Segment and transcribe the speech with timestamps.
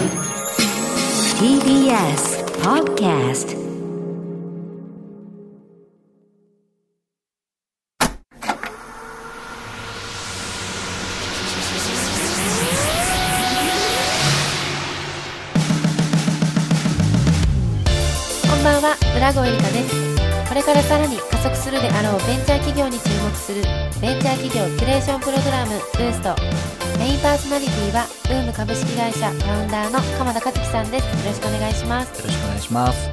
[0.00, 0.08] TBS
[2.62, 3.52] Podcast
[18.48, 19.94] こんばんは、浦越えりかです。
[20.48, 23.62] これからさらに加速するであろうベンチャー企業に注目する
[24.00, 26.34] ベンチャー企業キュレーションプログラムブースト。
[26.98, 28.19] メインパーソナリティは
[28.60, 31.04] 株式会社ファウンダーの鎌田和樹さんです。
[31.06, 32.18] よろしくお願いします。
[32.18, 33.10] よろしくお願いします。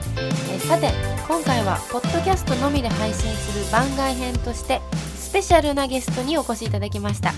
[0.52, 0.92] えさて、
[1.26, 4.82] 今回はポッドキャストのみで配信する番外編として
[5.16, 7.32] スペシャルなゲストにお越しいただきました。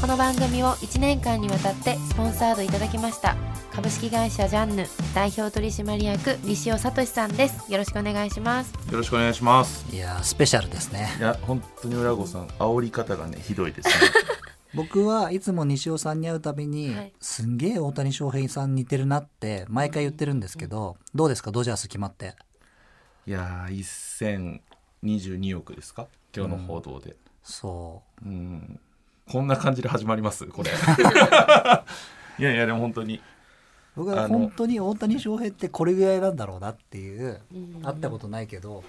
[0.00, 3.34] この番組を1年間にわたってスポンサードいただきました
[3.72, 9.86] 株式会社ジャンヌ代表取締役西尾聡さんですよろしくお願いしますよろしくお願いします。
[9.94, 11.22] いやースペシャルですねい。
[11.22, 13.94] や、本当に浦子さん、煽り方がね、ひどいですね。
[14.76, 21.50] 僕はいつも西尾さんに会うたびに、はいすんげえ大谷翔平さん似てるなって毎回言ってるんですけど、どうですか？
[21.50, 22.34] ドジャース決まって。
[23.26, 24.42] いやー、
[25.02, 26.06] 1022億ですか？
[26.34, 27.16] 今日の報道で。
[27.42, 28.78] そうん。
[29.28, 30.46] こんな感じで始まります？
[30.46, 30.70] これ。
[32.38, 33.16] いやいや、でも本当に。
[33.16, 33.20] う。
[33.96, 38.84] 僕は本当に大谷翔平ってこれぐらいなんだろうなっていう、うん会ったことないけど、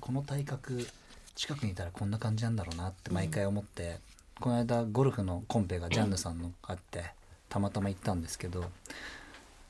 [0.00, 0.86] この体格
[1.34, 3.98] 近くにいたらこんな感じなんだろうなって毎回思って、
[4.42, 7.04] この間ゴルフのコンペがジャンヌさんのあって
[7.48, 8.64] たまたま行ったんですけど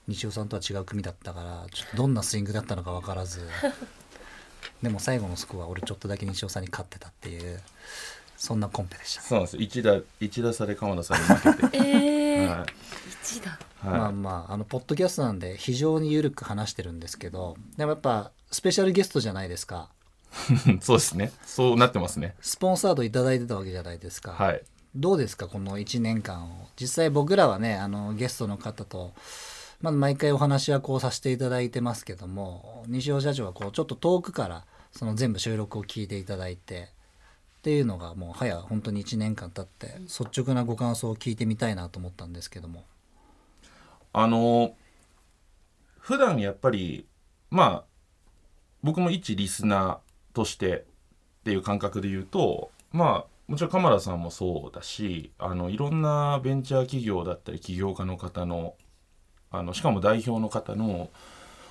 [0.09, 3.47] 西尾さんとは違う組だったからちょっとどんなスイングだったのか分からず
[4.83, 7.61] でも最後のスコア俺ちょっとだけ西尾さんに勝ってたっていう
[8.39, 9.63] そんなコンペでしたねそうなんですよ。
[9.63, 11.79] 一打、一打差で鎌田さんに負けて。
[11.87, 12.67] えー、は
[13.23, 13.59] 一だい。
[13.85, 20.02] まあはまああのポッドキャストなんで非常に緩く話してるんですけどでもやっぱスペシャルゲストじゃないですかい。
[20.81, 21.33] そうですね。
[21.45, 22.35] そうなってますね。
[22.41, 24.63] スポンサードいただいてたわけじゃないですか、はい。
[24.95, 26.69] どうですかこの1年間を？
[26.79, 29.13] 実際僕らはねあのゲストの方と、
[29.81, 36.89] まあ、毎回お話はこうさせていただいてますけども西尾社長はこうちょっと遠くからその全部収録を聞いていただいて
[37.59, 42.85] っていうのがもう早本当に1年間経って率直なご感想を聞いてみたいなと思ったんですけども
[44.13, 44.75] あの
[46.01, 47.07] 普段やっぱり
[47.51, 47.85] まあ
[48.83, 58.75] 僕も一リスナーとしてっていう感覚で言うとまあもちろん鎌田さんもそうだしあのいろんなベンチャー企業だったり起業家の方の
[59.51, 61.11] あのしかも代表の方の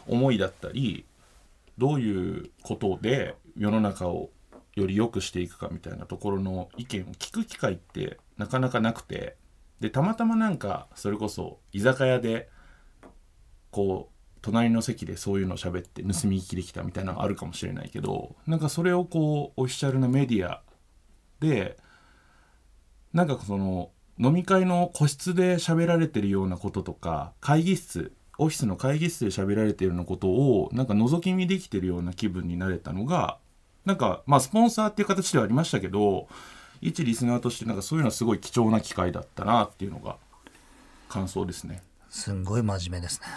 [0.07, 1.05] 思いだったり
[1.77, 4.29] どういうことで世の中を
[4.75, 9.35] より良くしていくかみたいなところの意見を聞く機会ってなかなかなくて
[9.79, 12.49] でたまたまなんかそれこそ居酒屋で
[13.71, 20.61] こう隣の席でそういうのを喋って盗み聞きできたみたいなのがあるかもしれないけどなんかそれをこうオフィシャルなメディア
[21.39, 21.77] で
[23.13, 33.37] なんかその飲み会の個室で喋られてるようなこととか会議室オフィスの会議室で喋られてるようなことをなんか覗き見できてるような気分になれたのが
[33.85, 36.27] なんかまあスポンサーっていう形ではありましたけど
[36.81, 40.17] 一リスナーとしてなんかそういうのはすごい貴重な機会だったなっていうのが
[41.09, 41.83] 感想ですね。
[42.09, 43.27] すんごい真面目ですね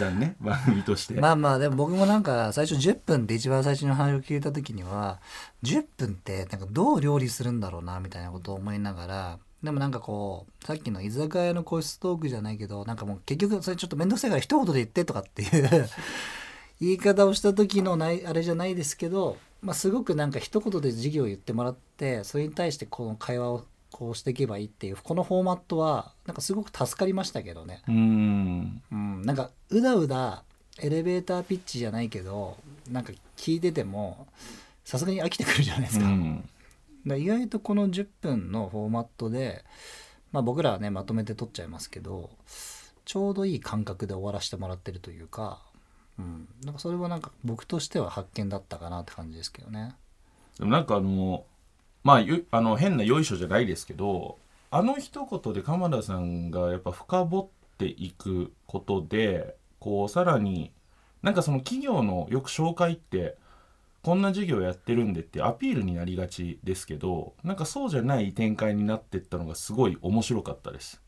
[0.00, 1.14] だね番組として。
[1.14, 5.20] まあまあでも僕もなんか最初10分って一番最初の話を聞いた時には
[5.62, 15.88] 10分ってなんかどう料理するんだろうなみたいなことを思いながらでもなんかこうさっきの居酒屋の個室トークじゃないけどなんかもう結局それちょっと面倒くさいから一言で言ってとかっていう
[16.80, 23.64] 言い方をした時のないあれじゃないですけど、まあ、すごくなんか一言で授業を言ってもらってそれに対してこの会話を
[24.00, 27.82] こうしていけばいいっていうこのフォーマットはなんかすごく助かりましたけどね。
[27.86, 28.82] うーん。
[28.90, 30.42] うん、なんかうだうだ
[30.78, 32.56] エレベーターピッチじゃないけど
[32.90, 34.26] なんか聞いてても
[34.86, 36.42] さすがに飽きてくるじゃないですか,、うん。
[37.04, 39.66] 意外とこの10分のフォーマットで、
[40.32, 42.30] まあ、僕らはねまとめて撮っちゃいますけど
[43.04, 45.60] ちょうどいい感覚で終わらせてもらってるというか、
[46.18, 49.94] うん、なんかそれはなんか僕としては発見だったかなって感じですけどね。
[50.58, 51.44] でもなんかあの
[52.02, 54.38] まあゆあの変なよいしょじゃないですけど
[54.70, 60.72] あの一言で鎌田さんがやっぱ深掘っていくことでこうさらに
[61.22, 63.36] なんかその企業のよく紹介って
[64.02, 71.02] こんな事業やってるんでってアピールになりがちですけどなんかそうじゃない展開になってったのがすごい面白かったです。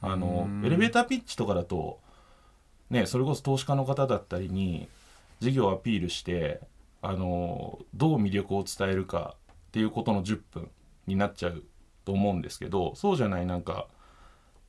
[0.00, 2.00] あのエレベーターピッチとかだと
[2.90, 4.88] ねそれこそ投資家の方だったりに
[5.38, 6.60] 事業をアピールして
[7.02, 9.36] あのどう魅力を伝えるか
[9.72, 10.70] っていうことの10分
[11.06, 11.64] になっちゃう
[12.04, 13.88] と思うんですけどそうじゃないなんか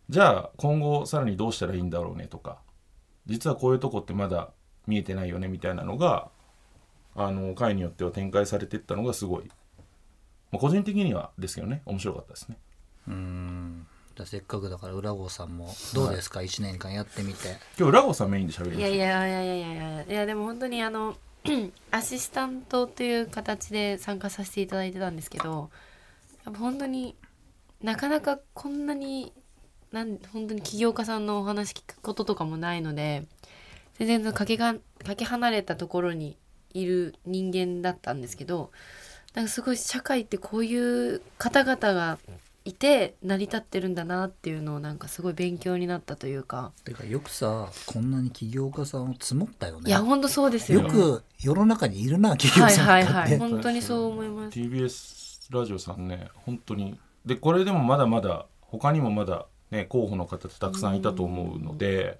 [0.09, 2.59] じゃあ今後さらにどうしたらいいんだろうねとか
[3.25, 4.51] 実はこういうとこってまだ
[4.87, 6.29] 見えてないよねみたいなのが
[7.15, 9.45] あの回によっては展開されていったのがすごい、
[10.51, 12.57] まあ、個人的にはですけどね面白かったですね。
[13.09, 13.87] うん。
[14.15, 17.57] じゃあせっかくだから浦郷さんもどうですか、一1年間やってみて。
[17.77, 21.15] 今日ラゴさんメインで喋りましいやいやいやいやいやいやいやでも本当にあの
[21.91, 25.69] アシスタントという形で参加させていただいてたんですけど
[26.57, 27.15] 本当に
[27.81, 29.33] なかなかこんなに
[29.91, 33.27] なん本当に起業家さんのお話聞くこととかもないので
[33.99, 34.75] 全然かけが
[35.05, 36.37] かけ離れたところに
[36.73, 38.71] いる人間だったんですけど
[39.33, 42.17] なんかすごい社会ってこういう方々が
[42.65, 49.89] いて成り立ってるんだなっていうのをなんかすごい勉強になったというか、てかよくさこんなに起業家さんを積もったよね。
[49.89, 50.81] いや本当そうですよ。
[50.81, 50.87] ね。
[50.87, 54.57] よく世の中にいるな起業はい家さんはいはいとかって、本当にそう思います。
[54.57, 56.97] TBS ラジオさんね本当に。
[57.25, 62.19] でこれでもまだまだ他にもまだね候補の方ってたくさんいたと思うので、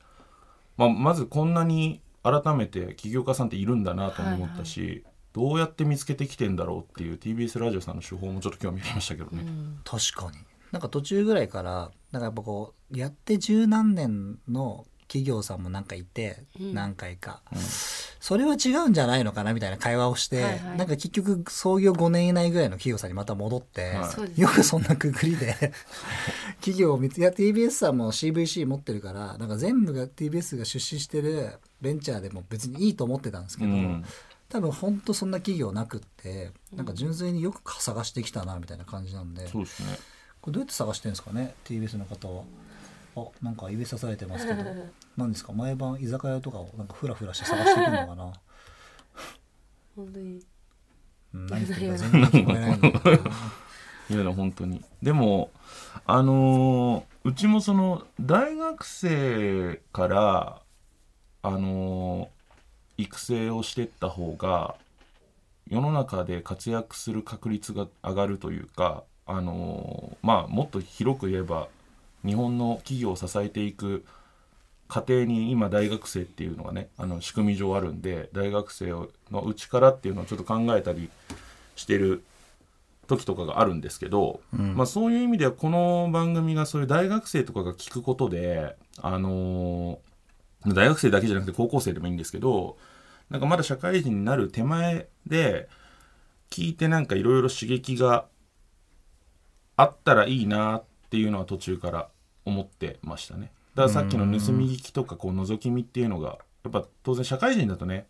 [0.77, 9.43] まあ、まずこんなに改めて起業家さんっているんだなとも思ったし、どうやって見つけてきてんだろうっていう TBS ラジオさんの手法もちょっと興味ありましたけどね。
[9.83, 10.37] 確かに。
[10.71, 16.73] なんか途中ぐらいからなんかやっぱこうやって十何年の企業さんもなんかいて、うん。
[16.73, 17.41] 何回か、
[18.19, 20.77] それは違うんじゃないのかなみたいな会話をして、はいはい。
[20.77, 24.41] なんか結局創業5年以内ぐらいの企業さんにまた戻って、はい。
[24.41, 25.55] よくそんなくくりで
[26.61, 34.03] 企業を見ついや TBS さんも CVC 持ってるからなんか全部が TBS が出資してるベンチャーでも別にいいと思ってたんですけど、うん
[34.53, 39.97] 多分本当そんな企業なくってなんか純粋によく探してきたなみたいな感じなんで、そうですね。
[40.41, 42.43] これどうやって探してるんですかね？TBS の方は
[43.15, 44.63] あなんか指さされてますけど。
[45.17, 45.53] 何ですか？
[45.53, 48.33] 毎晩居酒屋とかをなんかフラフラして探してくるのかな？
[49.95, 50.39] 本当に。
[51.33, 53.29] うん何言ってるか全然聞こえないんだけどな。
[54.09, 54.83] いや本当に。
[55.01, 55.51] でも
[56.05, 60.61] あのーうちもその大学生から
[61.41, 62.27] あのー
[63.03, 64.75] 育成をしてった方が
[65.69, 71.67] 世の中で活躍する確率が上がるというかあのーまあもっと広く言えば
[72.25, 74.03] 日本の企業を支えていく
[74.87, 78.87] 過程に今大学生っていうのがねあの仕組み上あるんで大学生
[79.31, 81.09] のうちからっていうのをちょっと考えたり
[81.75, 82.23] してる
[83.07, 84.41] 時とかがあるんですけど、
[84.75, 89.97] まあ、そういう意味ではこの番組がそういう大学生とかが聞くことで、あのー
[90.65, 92.77] 大学生だけじゃなくて高校生でもいいんですけど
[93.33, 95.67] なんかまだ社会人になる手前で
[96.51, 98.27] 聞いてなんかいろいろ刺激が
[99.75, 102.09] あったらいいなっていうのは途中から
[102.45, 103.51] 思ってましたね。
[103.73, 108.05] だからさっきの盗み聞きとかこう覗き見っていうのがやっぱ当然社会人だとね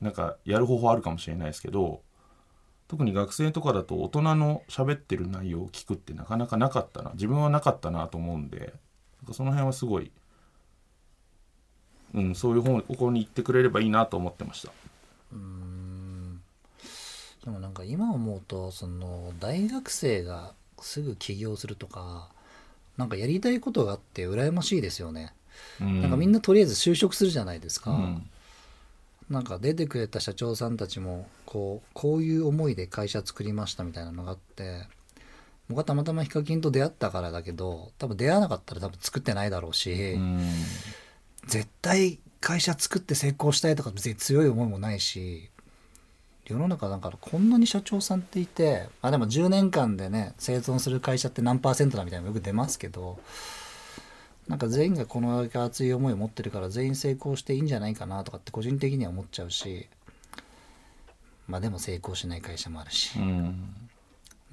[0.00, 2.02] なんかやる方法あるかもしれないですけど
[2.88, 8.74] 特に学生とかだと大人の喋ってる内容を聞くってなかなかなかったな自分はなかったなと思うんで
[9.30, 10.10] その辺はすごい、
[12.14, 14.72] うん、そういう方ここに行ってくれればいいなと思ってました。
[17.44, 22.30] でもなんか今思うとその大学生がすぐ起業するとか
[22.96, 25.34] なんかやりたいことがあって羨ましいですよね、
[25.78, 28.30] うん、なんかみんなとりあえず就職するじゃないですか、うん。
[29.28, 34.86] なんか出てくれた社長さんたちもこうこういう思いで会社作りましたみたいなのがあって
[35.68, 40.40] 僕はたまたまヒカキンと出会ったからだけど多分出会わなかったら多分作ってないだろうし、うん
[41.46, 45.48] 絶対会社作って成功したいとか別に強い思いもないし
[46.46, 53.18] 世の中だからこんなに社長さんっていてまあでも10年間でね生存する会社って何パーセントだみたいなのよく出ますけど
[54.48, 59.88] なんか全員がこのだけ熱い思いを持ってるから全員成功していいんじゃないかなとかって個人的には思っちゃうし
[61.48, 63.18] まあでも成功しない会社もあるし。
[63.18, 63.74] うん。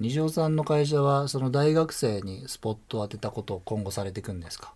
[0.00, 4.72] 西尾さんの会社はその大学生にスポットを当てたことを今後されていくんですか？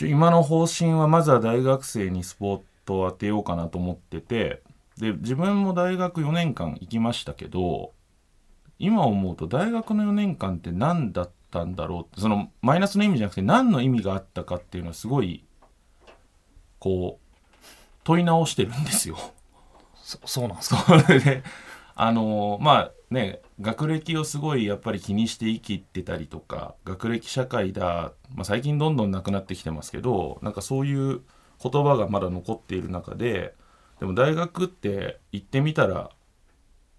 [0.00, 4.62] 今の方針はまずは大学生にスポットを当てようかなと思ってて
[4.98, 7.92] で自分も大学4年間行きましたけど
[8.78, 15.44] 今思うと大学の4年間って何だったんだろうってそのマイナスの意味じゃなくて何の意味があったかっていうのはすごい
[16.78, 17.38] こう
[18.04, 19.16] 問い直してるんですよ。
[20.02, 20.78] そそうなんですか？
[20.78, 21.44] それで
[21.94, 31.20] あのまあね学歴をすごいやっぱり気にして生きてたりとか学歴社会だ、まあ、最近どんどんなくなってきてますけどなんかそういう
[31.62, 33.54] 言葉がまだ残っている中で
[34.00, 36.10] でも大学って行ってみたら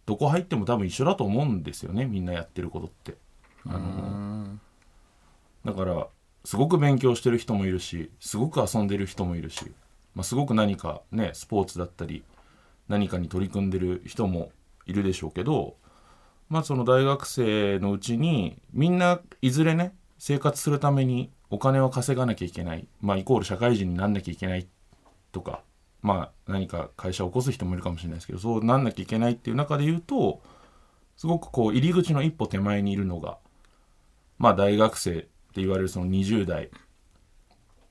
[0.06, 3.18] どこ入っても多分一緒だと思うんですよねみんなやってることって。
[3.66, 4.60] あの
[5.66, 6.08] だから
[6.44, 9.72] すごく勉強してる人もいるしすごく遊んでる人もいるし、
[10.14, 12.24] まあ、すごく何かねスポーツだったり
[12.90, 14.52] 何かに取り組んでる人も
[14.86, 15.76] いるでしょうけど
[16.50, 24.68] まあその大学生のうちにみんないずれね生活するためにお金を稼がなきゃいけない、まあ、イコール社会人になんなきゃいけない
[25.32, 25.64] とか。
[26.04, 30.42] まあ何か会社を起こす人もいるかもしれないですけどそうなんなきゃいけないっていう中で言うと
[31.16, 33.38] すごくこう入り口の一歩手前にいるのが
[34.38, 36.70] まあ大学生って言われるその20代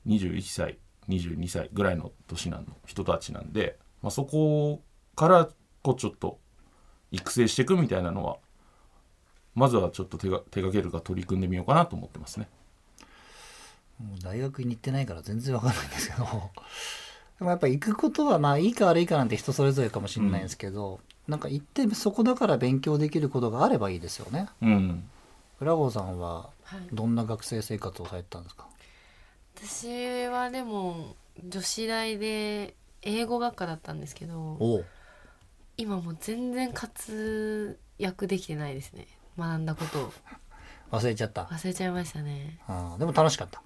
[0.07, 0.79] 21歳
[1.09, 4.83] 22歳ぐらいの年なの人たちなんで、まあ、そこ
[5.17, 5.49] から
[5.83, 6.39] こうちょっと
[7.13, 8.37] 育成していくみたいなのは
[9.55, 12.49] まずはちょっと手が手がけるか取り組んでみようかなと思ってますね。
[14.03, 16.25] もう大学に行ってないから全然わかんないんですけど。
[17.39, 24.49] でもやっぱ行くことはまあいいか悪いかなんて人それぞれかもしれないんですけど、なんか行ってそこだから勉強できることがあればいいですよね。
[24.63, 25.09] うん、
[25.61, 26.81] 浦郷さんははい。
[26.93, 28.67] どんな学生生活をされてたんですか、
[29.57, 31.17] 私はでも
[31.47, 34.85] 女子大で英語学科だったんですけど
[35.83, 39.09] 今もう全然活躍できてないですね。
[39.37, 39.99] 学んだこと。
[39.99, 40.13] を
[40.93, 41.43] 忘れちゃった。
[41.45, 42.59] 忘れちゃいましたね。
[42.69, 43.61] あーでも楽しかった。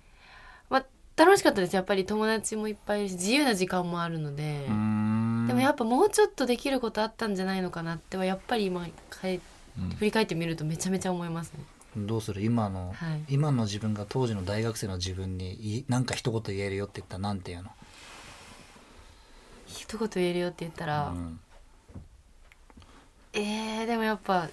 [0.71, 1.77] まあ楽しかったです。
[1.77, 4.65] やっぱり友達もいっぱいいるし自由な時間もあるので。
[4.67, 5.47] うーん。
[5.47, 9.41] でもやっぱもうちょっとできることあったんじゃないのかなってはやっぱり今かえ
[9.79, 9.91] うん。
[9.91, 11.61] 振り返ってみるとめちゃめちゃ思いますね。
[11.99, 12.43] どうする？
[12.43, 13.25] 今の、はい。
[13.29, 17.71] 今の自分が当時の大学生の自分にいなんか一言言えるよって言ったらなんて言うの、
[19.67, 21.41] 一言言えるよって言ったら、うん
[23.39, 24.49] えー、でもやっぱ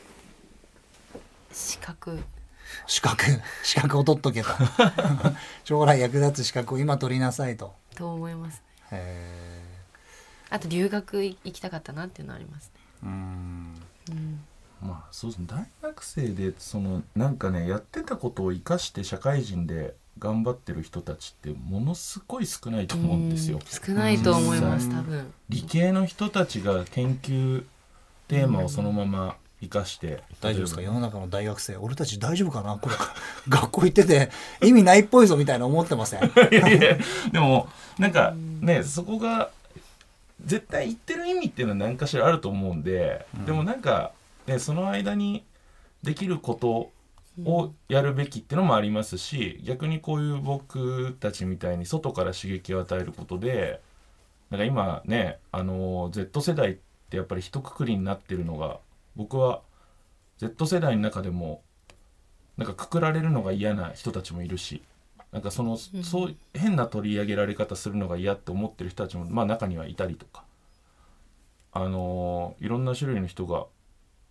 [1.53, 2.19] 資格。
[2.85, 3.23] 資格
[3.63, 4.49] 資格を取っとけと。
[5.63, 7.75] 将来役立つ資格を今取りなさいと。
[7.95, 8.63] と思いますね。
[8.91, 9.63] へ
[10.49, 12.81] あと留学行きたかったなっていうのはありますね。
[13.03, 13.73] ーうん。
[14.09, 14.43] うん。
[14.81, 15.47] まあそうですね。
[15.47, 23.59] 大学生でそのなんかねやってたことを生かして社会人で頑張ってる人たちってものすごい少ないと思うんですよ。
[23.65, 24.95] 少ないと思いますうん。
[24.97, 25.33] 多分。
[25.47, 27.63] 理系の人たちが研究
[28.33, 30.81] テーマをそのまま生かして、大丈夫ですか？
[30.81, 31.77] 世の中の大学生。
[31.77, 32.77] 俺たち大丈夫かな？
[32.77, 32.95] これ。
[33.47, 34.29] 学校行ってて
[34.61, 36.23] 意味ないっぽいぞみたいな思ってません？
[36.51, 36.97] いやいや
[37.31, 39.51] でもなんかねそこが
[40.45, 43.45] 絶対言ってる意味っていうのは何かしらあると思うんで、うん。
[43.45, 44.11] でもなんか、
[44.47, 45.43] ね、その間に
[46.01, 46.91] できること
[47.45, 53.79] をやるべきっていうのもありますし逆にこういう僕たちみたいに外から刺激を与えることで
[54.51, 56.81] なんか今ねあの Z 世代って
[57.17, 58.79] やっぱり一括りになってるのが
[59.15, 59.61] 僕は
[60.37, 61.61] Z 世代の中でも
[62.57, 64.81] なんかくくられるのが嫌な人たちもいるし
[65.31, 70.43] なんかその、うんそう変な取り上げられ方するのが嫌って思ってる人たちもまあ中にはいたりとか。
[71.75, 73.65] あのいろんな種類の人が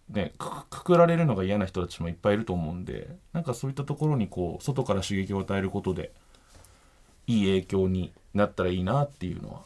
[0.08, 6.12] ねくくくられるのが嫌な人たちもいっぱいいると思うんでなんかそういったところにこう外から刺激を与えることで
[7.26, 9.62] いい影響になったらいいなっていうのは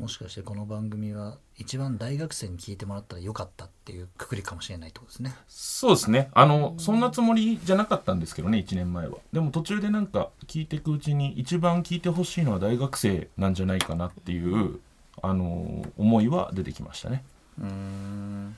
[0.00, 5.34] もしかしてこの番組は一番大学生に聞いてもらったらよかったっていうくくりかもしれないってことですね。
[5.46, 6.30] そうですね。
[6.32, 9.18] あのそんなつもりじゃなかったんですけどね1年前は。
[9.34, 14.80] でも途中でなんか聞いていくうちに一番聞いてほしいのは大学生なんじゃないかなっていう
[15.20, 17.22] あの思いは出てきましたね。
[17.58, 18.56] うーん。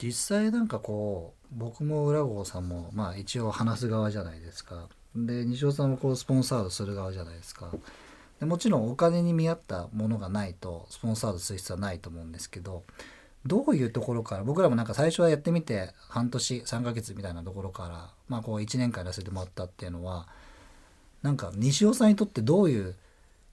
[0.00, 4.86] 実際なんかこう僕も浦郷さんもまあ一応話す側じゃないですか。
[5.16, 7.70] で西尾さんもこうスポンサードする側じゃないですか
[8.42, 12.82] でもちろんお金に見合ったものがないとスポンサードする必要はないと思うんですけど
[13.46, 20.26] どういうところから僕らもなんか最初はやってみて半年3ヶ月みたいなところからまあこう1年間やらせてもらったっていうのは
[21.22, 22.96] なんか西尾さんにとってどういう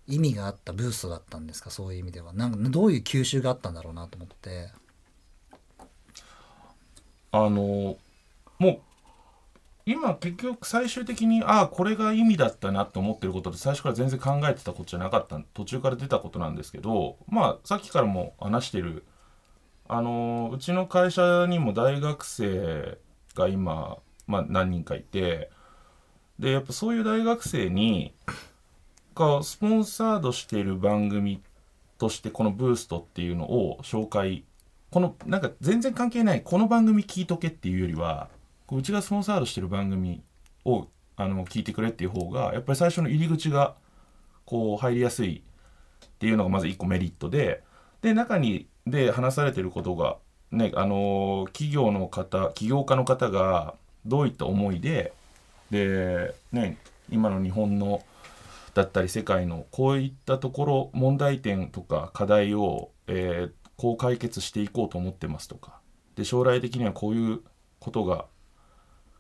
[0.08, 1.70] 意味があったブーストだったんですか？
[1.70, 2.34] そういう意味では。
[2.34, 4.70] なんかどういう吸収があったんだろうなと思って。
[7.32, 8.00] あのも
[8.60, 8.80] う
[9.86, 19.04] 今結局最終的にああこれが意味だったなと思ってることで最初から全然考えてたことじゃなかった途中から出たことなんですけどまあさっきからも話してる
[19.88, 23.00] あのうちの会社にも大学生
[23.36, 25.50] が今、まあ、何人かいて
[26.38, 28.14] でやっぱそういう大学生に
[29.16, 31.42] がスポンサードしている番組
[31.98, 34.46] としてこのブーストっていうのを紹介
[34.92, 38.30] このなんか全然関係ないこの番組聞いとけっていうよりは
[38.70, 40.22] こううちがスポンサードしてる番組
[40.64, 40.86] を
[41.16, 43.74] あの聞いてくれっていう方がやっぱり最初の入り口が
[44.46, 45.42] こう入りやすい
[46.06, 47.64] っていうのがまず一個メリットで
[48.04, 50.18] で中にで話されてることが
[50.52, 53.74] ねあの企業の方起業家の方が
[54.06, 55.14] どういった思いで
[55.72, 56.78] でね
[57.10, 58.04] 今の日本の
[58.76, 65.80] だったり世界のこういったところ問題点とか課題を、えーこう解決していこうと思ってますとか
[66.18, 67.40] で将来的にはこういう
[67.80, 68.26] ことが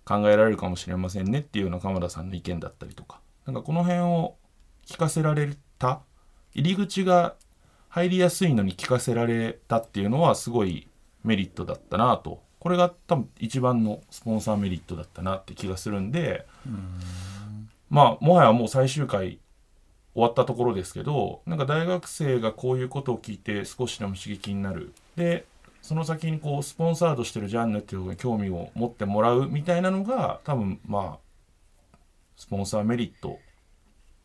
[0.09, 3.19] 考えられるかもしれませんねっていうような鎌田さんの意見だったりとか。
[3.45, 4.37] なんかこの辺を
[4.87, 6.01] 聞かせられた
[6.55, 7.35] 入り口が
[7.89, 10.87] 入りやすいのに聞かせられたっていうのはすごい
[11.23, 12.41] メリットだったなと。
[12.59, 16.47] これが多分一番のスポンサーメリットだったなって気がするんで。
[17.91, 19.39] まあもはやもう最終回
[20.15, 24.93] 終わったところですけどなんか大学生がこういうことを聞いて少しでも刺激になる。
[25.15, 25.45] で
[25.89, 31.97] その先にこうスポンサードしてるジャンルっていうのに興味を持ってもらうみたいなのが多分まあ
[32.37, 33.39] スポンサーメリット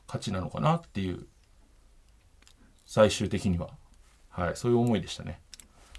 [0.06, 1.25] 価値なのかなっていう
[2.85, 3.71] 最終的には、
[4.28, 5.40] はい、そういう思いでしたね。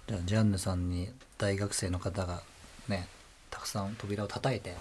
[0.06, 2.42] じゃあジャンヌさんに大学生の方が
[2.86, 3.08] ね
[3.50, 4.76] たくさん扉を叩いて、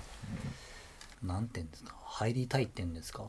[1.23, 1.95] なんて言うんですか？
[2.05, 3.23] 入りたいって言うんですか？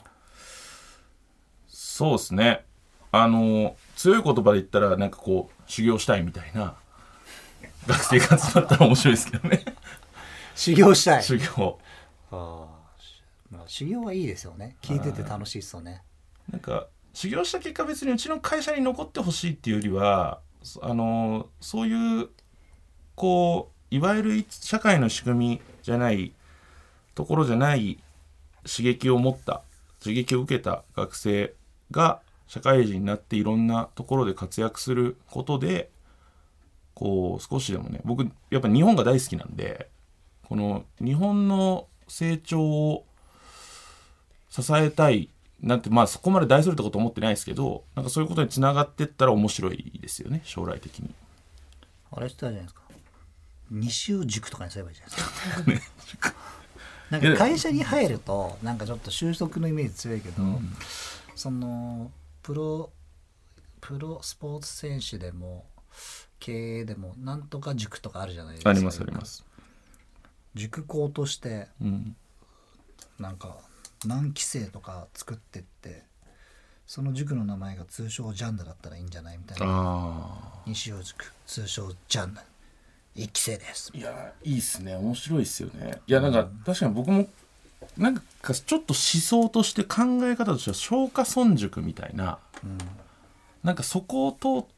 [1.68, 2.66] そうですね。
[3.12, 6.74] あの強い言葉で言ったらなんかこう修行したいみたいな
[7.86, 9.64] 学生活だったら面白いですけどね。
[10.54, 11.22] 修行したい。
[11.22, 11.78] 修行。
[12.30, 12.66] あ
[13.50, 14.76] まあ修行はいいですよね。
[14.82, 16.02] 聞いてて楽しいですよね。
[16.50, 22.28] なんか修行した結果別にうちの会社に残ってほしいっていうよりはそあのそういう
[23.14, 26.32] こういわゆる社会の仕組みじゃない
[27.14, 27.98] ところじゃない
[28.64, 29.62] 刺激を持った
[30.02, 31.54] 刺激を受けた学生
[31.90, 35.90] が社会人になっていろんなところで活躍することで
[36.96, 39.90] こう少しでもね僕やっぱ日本が大好きなんで
[40.48, 43.04] この日本の成長を
[44.48, 45.28] 支えたい
[45.60, 51.14] なんてまあそこまで大それたこと思ってないですけどなんかそういうことにつながってったら面白いですよね将来的に。
[52.12, 52.80] あれしてたじゃないですか。
[53.70, 55.12] 西尾塾とかにすればいいじゃな
[55.74, 56.34] いですか。
[57.10, 60.42] なんか会社に入るとなんかちょっと就職のイメージ強いけど、
[61.34, 62.10] その
[62.42, 62.90] プロ
[63.80, 65.66] プロスポーツ選手でも
[66.38, 69.44] 経営でもなんとか塾とかあるじゃないですかありますあります。
[70.54, 72.16] 塾校としてうん、
[73.18, 73.58] なんか
[74.06, 76.02] 何期生とか作ってって
[76.86, 79.66] その塾の名前が通称ジャンヌだったらいいんじゃないみたいな。
[79.68, 82.40] あ西尾塾通称ジャンヌ。
[83.14, 83.90] 一期生です。
[83.94, 84.94] あいやいいっすね。
[84.94, 86.00] 面白いっすよね。
[86.06, 87.26] いやなんか確かに僕も
[87.96, 92.38] なんかちょっと思想として考え方としては松下村塾みたいな、
[93.62, 94.75] なんかそこを通っ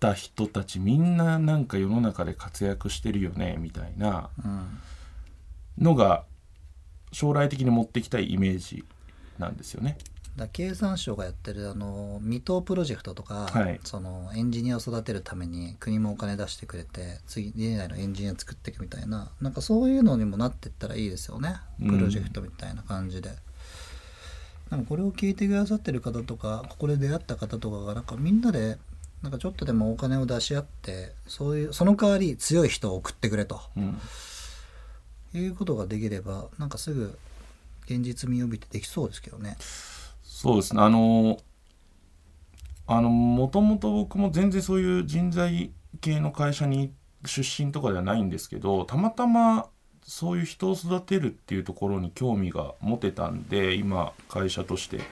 [0.00, 4.30] た人たちみんななんか世の中で活躍してるよねみたいな。
[4.44, 4.78] うん
[5.80, 6.24] のが
[7.12, 8.84] 将来的に持ってきたいイメージ
[9.38, 9.96] なんですよね。
[10.36, 13.80] だ経産省がやってるあの未踏プロジェクトとか、はい。
[13.82, 19.32] そのエンジニアを育てるために国もお金出してくれて次次代のエンジニア作っていくみたいな。
[19.40, 21.56] なんかそういうのにもなっていったらいいですよね。
[21.82, 21.88] うん。
[21.88, 23.30] プロジェクトみたいな感じで、
[24.70, 28.78] なんかこれを聞いてくださってる方とかここで出会った方とかがなんかみんなで
[29.22, 33.60] なんかちょっとでもお金を出し合ってそういうその代わり強い人を送ってくれと。
[33.76, 33.98] うん。
[35.32, 37.16] いうことができればなんかすぐ
[37.84, 39.56] 現実味を帯びてできそうですけどね。
[40.22, 40.82] そうですね。
[40.82, 41.38] あの
[42.86, 46.92] あのもともと僕も全然そういう人材系の会社に
[47.24, 49.68] 出身とかではないんですけどたまたま
[50.02, 55.02] そういう人を育てるっていうところに興味が持てたんで今会社として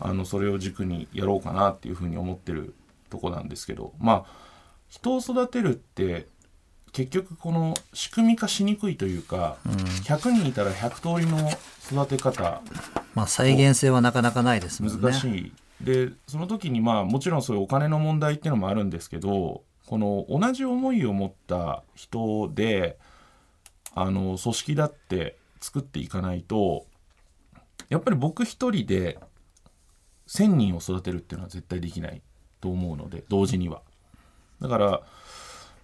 [0.00, 2.74] あのそれを軸にやろうかなっていうふうに思ってる
[3.14, 4.24] とこなんですけどまあ
[4.88, 6.26] 人を育てるって
[6.92, 9.56] 結局この仕組み化しにくいというか、
[10.04, 11.50] 100人いたら100通りの
[11.90, 12.62] 育て方。
[13.14, 15.00] まあ再現性はなかなかないですもんね。
[15.02, 22.96] 難しい、でその時にまあもちろんそういうお金の問題っていうのもあるんですけどこの同じ思いを持った人で
[23.94, 26.86] あの組織だって作っていかないと
[27.88, 29.18] やっぱり僕一人で
[30.28, 32.22] 1,000人を育てるっていうのは絶対できない
[32.64, 33.82] と思うので同時には。
[34.62, 35.02] だから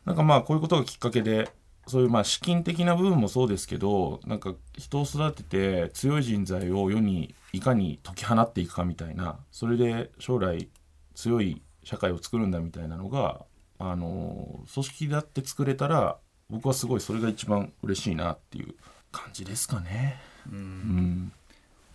[0.07, 1.51] なんかまあこういうことがきっかけで
[1.87, 10.69] そういうまあ資金的な部分もそうですけどなんか人を育てて強い人材を世にいかに解き放っていくかみたいなそれで将来
[11.15, 13.45] 強い社会を作るんだみたいなのが
[13.79, 16.17] あの組織だって作れたら
[16.49, 18.75] 僕はすごいそれが一番嬉しいなっていう
[19.13, 20.19] 感じですかね。
[20.51, 21.33] うん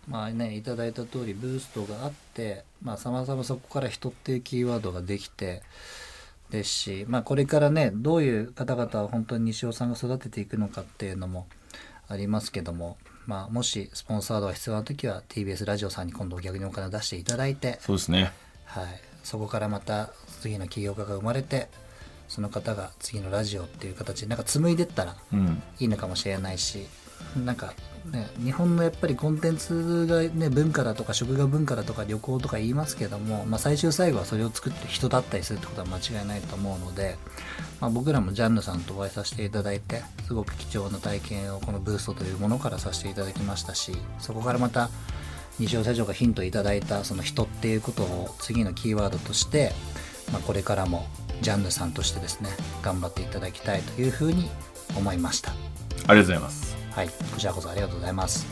[0.08, 5.62] まあねいただいた通りブーストがあってまあさまざまそこから人っていうキーワードができて
[6.50, 11.46] ですしまあこれからねどういう方々を本当に西尾さんが育てていくのかっていうのも
[12.08, 18.32] ありますけどもまあもしスポンサードが必要な時は TBS ラジオさんに今度逆にお金を出していただいてそうですね。
[18.64, 18.86] はい、
[19.24, 21.68] そこからまた次の起業家が生まれて
[22.28, 25.62] その方が次のラジオっていう形でなんか紡いでったらうん。
[25.80, 26.86] いいのかもしれないし
[27.44, 27.74] なんか
[28.10, 37.16] ね日本のやっぱりコンテンツがね文化だとか食が文化だとか旅行とか言いますけども、まあ、最終最後はそれを作って人だったりするってことは間違いないと思うので、
[37.80, 44.88] まあ、僕らもジャンヌさんとお会いさせていただいてすごく貴重な体験をこのブーストというものからさせていただきましたしそこからまた
[45.58, 49.72] 西尾社長がヒントいただいたその人っていうことを次のキーワードとして、
[50.32, 51.06] まあ、これからも
[51.40, 52.50] ジャンヌさんとしてですね
[52.82, 54.50] 頑張っていただきたいというふうに
[54.96, 55.52] 思いました。
[55.52, 58.46] ありがとうございますはい、こちらこそありがとうございます。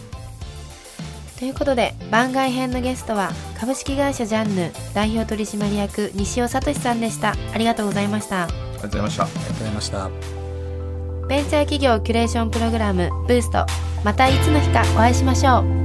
[1.38, 10.10] ということで番外編のゲストは株式会社ジャンヌ代表取締役西尾聡さんでしたありがとうございましたありがとうございましたありがとうございました。
[11.26, 13.66] ベンチャー企業キュレーションプログラムブースト
[14.04, 15.83] またいつの日かお会いしましょう